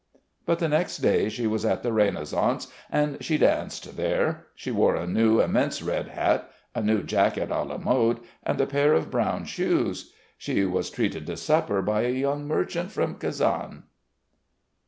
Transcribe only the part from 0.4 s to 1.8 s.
But the next day she was